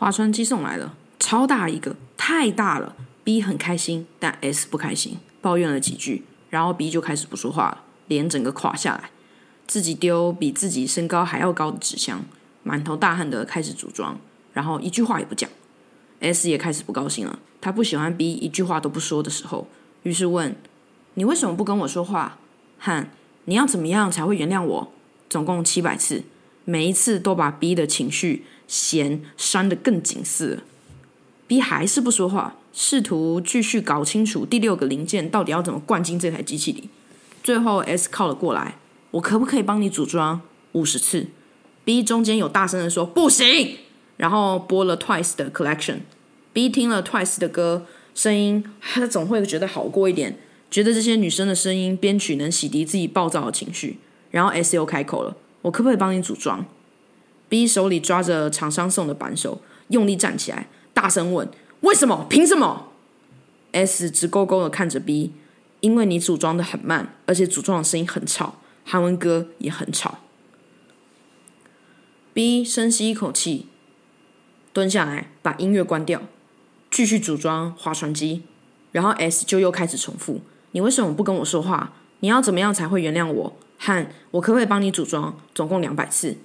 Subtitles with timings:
[0.00, 2.96] 划船机送来了，超大一个，太大了。
[3.22, 9.10] B 很开心，但 S 不开心，抱怨了几句，然后 B 就开始不说话了，脸整个垮下来，
[9.66, 12.24] 自己丢比自己身高还要高的纸箱，
[12.62, 14.18] 满头大汗的开始组装，
[14.54, 15.50] 然后一句话也不讲。
[16.20, 19.68] S 也开始不高兴了，他不喜欢 B 一句话都不说的时候，
[20.04, 20.56] 于是问
[21.12, 22.38] ：“你为什么不跟我说话？
[22.78, 23.06] 和
[23.44, 24.92] 你要怎么样才会原谅我？”
[25.28, 26.24] 总共七百次，
[26.70, 30.62] 每一次都把 B 的情绪弦拴得更紧似了。
[31.48, 36.88] B 还是不说话，试图继续搞清楚第六个零件到底要怎么灌进这台机器里。
[37.42, 38.76] 最后 S 靠了过来，
[39.10, 41.26] 我可不可以帮你组装五十次
[41.84, 43.78] ？B 中间有大声的说不行，
[44.16, 46.02] 然后播了 Twice 的 Collection。
[46.52, 47.84] B 听了 Twice 的歌，
[48.14, 50.38] 声音他 总会觉得好过一点，
[50.70, 53.98] 觉得这些女生的声音编曲能洗涤自己暴躁的情绪。
[54.30, 56.64] 然后 S 又开口了，我可不可以帮你组装
[57.48, 60.68] ？B 手里抓着厂商送的扳手，用力站起来。
[60.94, 61.48] 大声问
[61.82, 62.26] ：“为什么？
[62.28, 62.88] 凭什么
[63.72, 65.32] ？”S 直勾勾的看着 B，
[65.80, 70.18] 因为你组装的很慢，而且组装的声音很吵，韩文歌也很吵。
[72.32, 73.66] B 深吸一口气，
[74.72, 76.22] 蹲下来把音乐关掉，
[76.90, 78.42] 继续组装划船机。
[78.92, 80.40] 然后 S 就又开始重复
[80.72, 81.92] ：“你为什么不跟我说话？
[82.20, 83.56] 你要怎么样才会原谅我？
[83.80, 85.36] 和我可不可以帮你组装？
[85.52, 86.36] 总共两百次。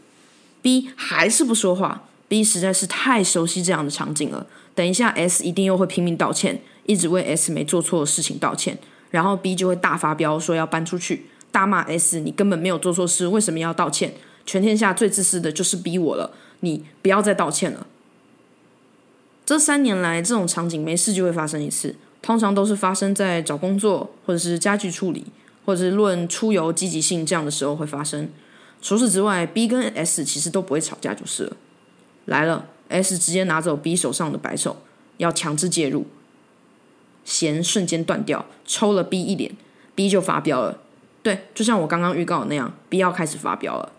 [0.64, 2.05] ”B 还是不说话。
[2.28, 4.47] B 实在是太熟悉这样的场景了。
[4.73, 8.78] 等一下，S 一定又会拼命道歉，一直为 S 没做错的事情道歉。
[9.11, 14.16] 然后 B 就会大发飙，说要搬出去，大骂 S：“ 你根本没有做错事，为什么要道歉？
[14.45, 17.86] 全天下最自私的就是逼我了，你不要再道歉了。”
[19.45, 25.23] 这三年来，这种场景没事就会发生一次，通常都是发生在找工作，或者是家具处理，
[25.66, 28.30] 或者是论出游积极性这样的时候会发生。
[28.81, 31.57] 除此之外，B 跟 S 其实都不会吵架，就是了。
[32.25, 34.77] 来了，S 直接拿走 B 手上的白手，
[35.17, 36.06] 要强制介入，
[37.23, 39.56] 弦瞬间断掉，抽了 B 一脸
[39.95, 40.79] ，B 就发飙了。
[41.23, 43.91] 对，就像我刚刚预告的那样，B 要开始发飙了。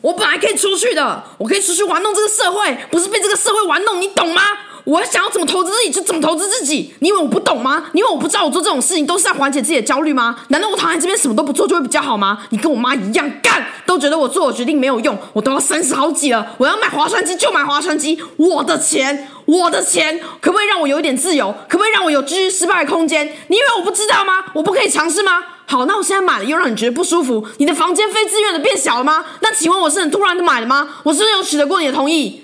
[0.00, 4.42] 我本来可以出去的，我可以出去玩弄这个社会，不是被这个社会玩弄，你懂吗？
[4.84, 7.84] 我想要怎么投资自己就怎么投资自己，你以为我不懂吗？
[7.92, 10.36] 你以为我不知道我做这种事情都是在缓解自己的焦虑吗？
[10.48, 12.40] 难道我躺在这边什么都不做就会比较好吗？
[12.50, 21.54] 你跟我妈一样干，都觉得我做我决定没有用，我都要三十好几了，我要买划船机就买划船机，我的钱，我的钱，可不可以让我有一点自由？
[21.66, 23.26] 可不可以让我有继续失败的空间？
[23.48, 24.44] 你以为我不知道吗？
[24.52, 25.42] 我不可以尝试吗？
[25.66, 29.24] 好，那我现在买了又让你觉得不舒服，你的房间非自愿的变小了吗？
[29.40, 30.86] 那请问我是很突然的买的吗？
[31.04, 32.43] 我是不是有取得过你的同意？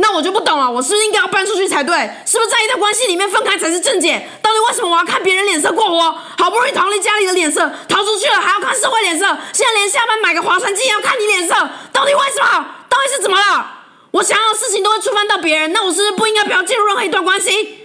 [0.00, 1.94] 那我就不懂了，我是不是应该要搬出去才对？
[2.24, 4.26] 是不是在一段关系里面分开才是正解？
[4.42, 6.10] 到底为什么我要看别人脸色过活？
[6.38, 11.54] 好不容易逃离家里的脸色，逃出去了还要看社会脸色，现在连下班买个划船机也要看你脸色，
[11.92, 12.66] 到底为什么？
[12.88, 13.78] 到底是怎么了？
[14.12, 17.78] 我想要的事情都会触犯到别人，那我是不是不应该不要进入任何一段关系？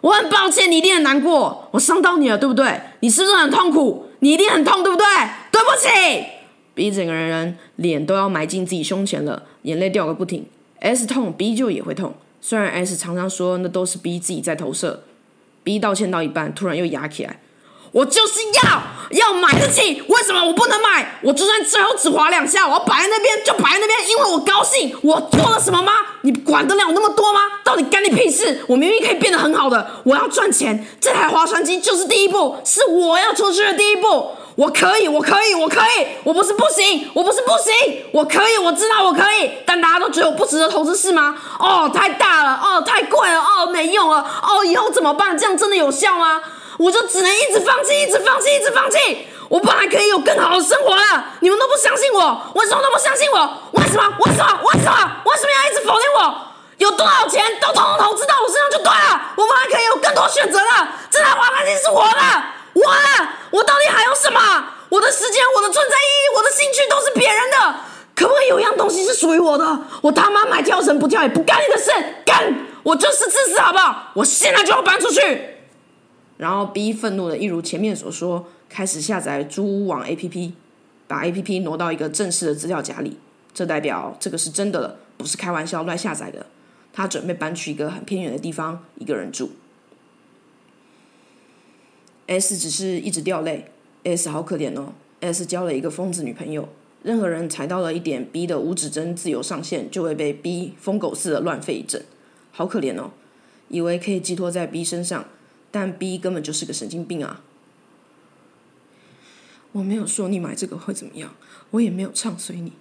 [0.00, 2.80] 我很抱歉，你一定很难过，我伤到你了，对不对？
[3.00, 4.10] 你是不是很痛苦？
[4.20, 5.06] 你一定很痛，对不对？
[5.52, 6.24] 对不起，
[6.74, 10.46] 逼整个人脸都要埋进自己胸前了，眼泪掉个不停。
[10.80, 12.14] S 痛，B 就也会痛。
[12.40, 15.04] 虽然 S 常常说那都是 B 自己在投射。
[15.62, 17.38] B 道歉到一半，突然又压起来。
[17.92, 21.18] 我就是要要买得起，为什么我不能买？
[21.22, 24.96] 我就算最后只滑两下，我要摆在那边就摆在那边，因为我高兴。
[25.02, 25.92] 我做了什么吗？
[26.22, 27.40] 你管得了那么多吗？
[27.64, 28.64] 到底干你屁事？
[28.68, 30.86] 我明明可以变得很好的，我要赚钱。
[31.00, 34.30] 这台划船机就是第一步，是我要出去的第一步。
[34.56, 41.34] 我可以，我可以，我可以，我不是不行，我不是不行，我可以，我知道我可以，但大家都觉得我不值得投资是吗？
[41.58, 45.36] 哦，太大了，哦，太贵了，哦，没用了，哦，以后怎么办？
[45.38, 46.42] 这样真的有效吗？
[46.78, 49.26] 我就只能一直放弃，一直放弃，一直放弃。
[49.48, 53.38] 我本来可以有更好的生活了，你们都不相信我，为什么都不相信我？
[53.72, 54.02] 为什么？
[54.20, 54.60] 为什么？
[54.64, 55.10] 为什么？
[55.24, 56.34] 为什么要一直否定我？
[56.78, 59.20] 有多少钱都统统投资到我身上就对了。
[59.36, 62.59] 我本来可以有更多选择的，这台滑板机是我的。
[62.74, 62.82] 我，
[63.50, 64.40] 我到底还有什么？
[64.88, 67.80] 我的时间、我的存在意义、我的兴趣都是别人的，
[68.14, 69.78] 可不可以有一样东西是属于我的？
[70.02, 71.90] 我他妈买跳绳不跳也不干你的事，
[72.24, 72.66] 干！
[72.82, 74.10] 我就是自私，好不好？
[74.14, 75.56] 我现在就要搬出去。
[76.38, 80.52] 然后 B 愤怒的一如前面所说，开始下载租屋网 APP，
[81.06, 83.18] 把 APP 挪到一个正式的资料夹里，
[83.52, 86.46] 这代表这个是真的了，不是开玩笑乱下载的。
[86.92, 89.52] 他准备搬去一个很偏远的地方，一个人住。
[92.30, 93.64] S 只是一直掉泪
[94.04, 94.92] ，S 好可怜哦。
[95.18, 96.68] S 交了一个疯子女朋友，
[97.02, 102.04] 任何人踩到了一点 B 的无指针自由上限，就会被 B 疯狗似的乱吠一阵，
[102.52, 103.10] 好可怜哦。
[103.68, 105.26] 以为可以寄托在 B 身上，
[105.72, 107.42] 但 B 根本就是个神经病啊。
[109.72, 111.34] 我没有说你买这个会怎么样，
[111.72, 112.72] 我也没有唱衰你，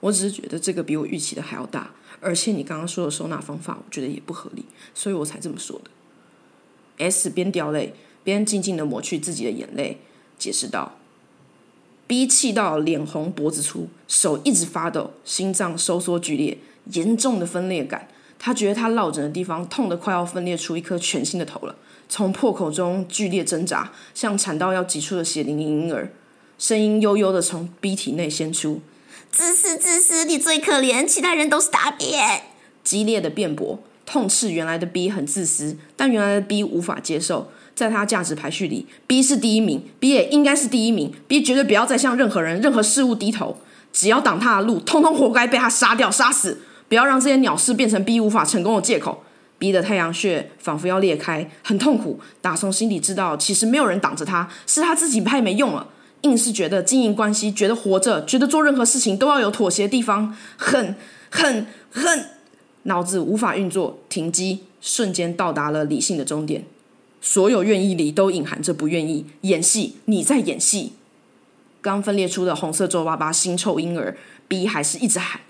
[0.00, 4.64] 我只是觉得这个比我预期的还要大，而且你刚刚说的收纳方法，我觉得也不合理，
[4.94, 5.90] 所以我才这么说的。
[6.98, 7.94] S 边掉泪
[8.26, 9.98] 边静静的抹去自己的眼泪，
[10.36, 10.96] 解释道
[12.08, 18.08] ：“B 气到脸红脖子粗，手一直发抖，心脏收缩剧烈，严重的分裂感。
[18.36, 21.76] 他觉得他落枕的地方痛得快要分裂出一颗全新的头了，
[22.08, 26.12] 从破口中剧烈挣扎，像产道要挤出的血淋淋婴儿，
[26.58, 28.80] 声音悠悠的从 B 体内先出。”
[29.30, 32.42] 自私，自私，你最可怜，其他人都是大便。
[32.82, 43.58] 激烈的辩驳，痛斥原来的 B 很自私，但原来的 B 无法接受，在他价值排序里，B 是第一名，B 也应该是第一名，B 绝对不要再向任何人、任何事物低头，
[43.92, 46.58] 只要挡他的路，通通活该被他杀掉、杀死。
[46.88, 49.22] 不要让这些鸟事变成 B 无法成功的借口。
[49.58, 55.86] B 的太阳穴仿佛要裂开，很痛苦，打从心底知道，其实没有人挡着他，是他自己太没用了。
[56.22, 60.94] 硬是觉得经营关系，觉得活着，觉得做任何事情都要有妥协的地方，很、
[61.30, 62.26] 很、很，
[62.84, 66.64] 脑子无法运作，停机，瞬间到达了理性的终点。
[67.28, 70.92] 所有愿意里都隐含着不愿意，演戏，你在演戏。
[71.80, 75.40] 刚分裂出的红色皱巴巴腥臭婴儿，B 还是一直喊。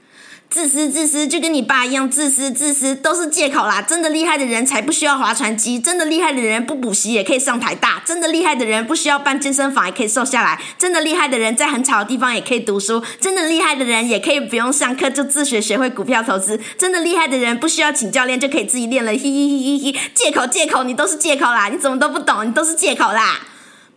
[0.49, 3.83] 自私，自私，就跟你爸一样自私，自私都是借口啦！
[3.83, 20.01] 真的厉害的人才不需要划船机，真的厉害的人不补习也可以上台大，真的厉害的人不需要办健身房也可以瘦下来，真的厉害的人在很吵的地方也可以读书，真的厉害的人也可以不用上课就自学学会股票投资，真的厉害的人不需要请教练就可以自己练了，嘿嘿嘿嘿嘿！
[20.15, 21.69] 借口，借口，你都是借口啦！
[21.69, 22.47] 你怎么都不懂？
[22.47, 23.41] 你都是借口啦！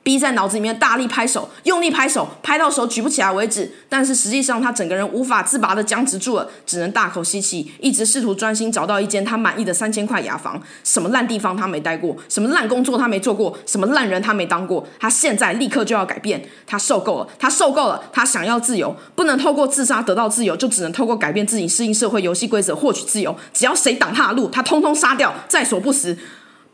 [0.10, 3.72] 逼在脑子里面大力拍手，用力拍手，拍到手举不起来为止。
[3.88, 10.60] 但是实际上他整个人无法自拔的僵直住了，只能大口吸气，一直试图专心找到一间他满意的三千块雅房。
[10.84, 14.84] 什么烂地方他没待过，什么烂工作他没做过，什么烂人他没当过。
[15.00, 23.36] 他现在立刻就要改变，他受够了，他受够了，他想要自由，不能透过自杀得到自由，就只能透过改变自己，适应社会游戏规则获取自由。
[23.54, 26.18] 只要谁挡他的路，他通通杀掉，在所不辞。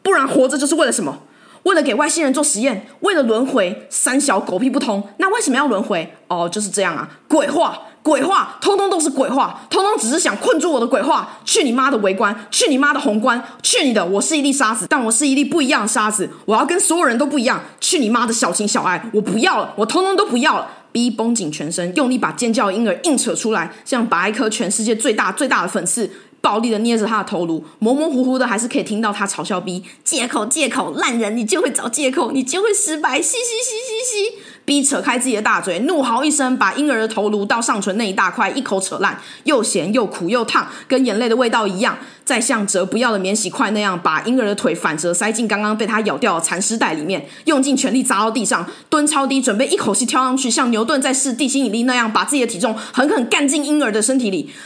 [0.01, 1.17] 不然活着就是为了什么？
[1.65, 5.03] 为了给外星人做实验，为了轮回，三小狗屁不通。
[5.17, 6.13] 那为什么要轮回？
[6.27, 7.09] 哦，就是这样啊！
[7.27, 11.27] 鬼话，鬼话，通通都是鬼话，通通只是想困住我的鬼话。
[11.43, 14.05] 去你妈的围观，去你妈的宏观，去你的！
[14.05, 16.29] 我是一粒沙子，但我是一粒不一样的沙子。
[16.45, 17.59] 我要跟所有人都不一样。
[17.79, 20.67] 去你妈的小情小爱，我不要了，我通通都不要了。
[20.95, 26.09] B 绷紧全身，用力把尖叫婴儿硬扯出来，像拔一颗全世界最大最大的粉刺。
[26.39, 33.19] 暴力的捏着他的头颅，模模糊糊的还是可以听到他嘲笑 B 借口借口烂人，你就会找借口，你就会失败。
[33.19, 41.97] 嘻嘻嘻嘻嘻逼扯开自己的大嘴，怒嚎一声，把婴儿的头颅到上唇那一大块一口扯烂，又咸又苦又烫，跟眼泪的味道一样。
[42.25, 54.49] 再像折不要的免洗筷那样，把婴儿的腿反折塞进刚刚被他咬掉的蚕丝袋里面，用尽全力砸到地上，蹲超低，准备一口气跳上去，像牛顿在试地心引力那样，把自己的体重狠狠干进婴儿的身体里。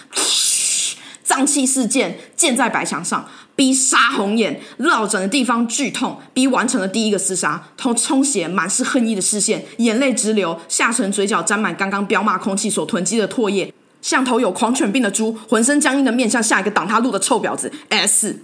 [1.22, 3.24] 脏器事件溅在白墙上
[3.60, 6.18] 逼杀红眼，落枕的地方剧痛。
[6.34, 18.44] 逼完成了第一个厮杀，头充血，满是恨意的视线，眼泪直流，下唇嘴角沾满刚刚彪骂空气所囤积的唾液，像头有狂犬病的猪，浑身僵硬的面向下一个挡他路的臭婊子 S。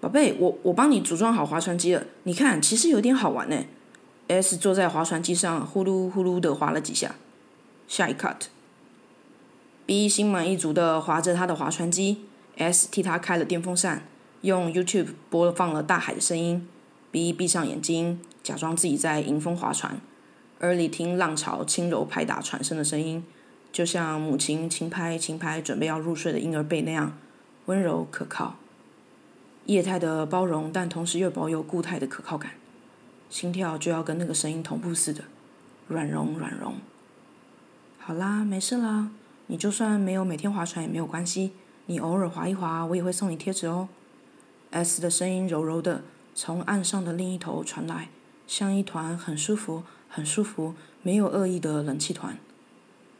[0.00, 3.58] 宝贝，我我帮你组装好划船机了，你看，其实有点好玩呢。
[4.28, 7.16] S 坐在划船机上，呼噜呼噜的划了几下，
[7.86, 8.46] 下一 cut。
[9.84, 12.24] B 心满意足的划着他的划船机
[12.56, 14.02] ，S 替他开了电风扇，
[14.40, 16.68] 用 YouTube 播放了大海的声音。
[17.10, 20.00] B 闭上眼睛，假装自己在迎风划船，
[20.60, 23.24] 耳里听浪潮轻柔拍打船身的声音，
[23.72, 27.16] 就像母亲轻拍轻拍准备要入睡的婴儿背那样
[27.66, 28.56] 温柔可靠。
[29.64, 32.52] 液态的包容，但同时又保有固态的可靠感，
[33.30, 35.24] 心跳就要跟那个声音同步似的，
[35.88, 36.74] 软融软融。
[37.98, 39.10] 好啦，没事啦。
[39.46, 41.52] 你就算没有每天划船也没有关系，
[41.86, 43.88] 你偶尔划一划，我也会送你贴纸哦。
[44.70, 46.02] S 的声音柔柔的
[46.34, 48.08] 从岸上的另一头传来，
[48.46, 52.36] 像一团很舒服、很舒服、没有恶意的冷气团。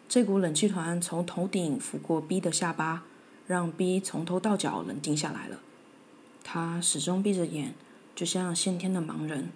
[0.08, 3.04] 这股冷气团从头顶拂过 B 的下巴，
[3.46, 5.58] 让 B 从头到脚冷静下来了。
[6.42, 7.74] 他始终闭着眼，
[8.14, 9.50] 就像先天的盲人，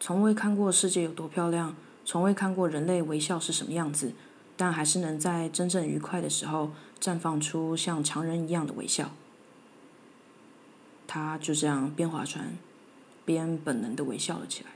[0.00, 4.12] 从未看过世界有多漂亮，从未看过人类微笑是什么样子。
[4.56, 6.70] 但还是能在真正愉快的时候
[7.04, 9.10] 绽放出像常人一样的微笑。
[11.06, 12.56] 他就这样边划船，
[13.26, 14.70] 边本能的微笑了起来。